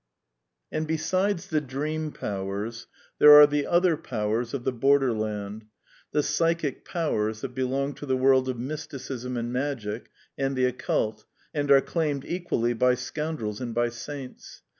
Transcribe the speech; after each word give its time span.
And 0.71 0.87
besides 0.87 1.45
the 1.45 1.61
dream 1.61 2.11
powers, 2.11 2.87
there 3.19 3.33
are 3.35 3.45
the 3.45 3.67
other 3.67 3.95
powers 3.95 4.51
of 4.51 4.63
the 4.63 4.71
Borderland, 4.71 5.65
the" 6.11 6.23
psychic" 6.39 6.83
powers 6.85 7.41
that 7.41 7.53
be 7.53 7.61
long 7.61 7.93
to 7.93 8.07
the 8.07 8.17
world 8.17 8.49
of 8.49 8.57
Mysticism 8.57 9.37
and 9.37 9.53
Magic 9.53 10.09
and 10.39 10.55
the 10.55 10.71
oggult^ 10.71 11.25
and 11.53 11.69
are 11.69 11.81
claimed 11.81 12.25
equally 12.25 12.73
by 12.73 12.95
scojiudzels 12.95 13.61
and 13.61 13.75
by 13.75 13.89
saints. 13.89 14.63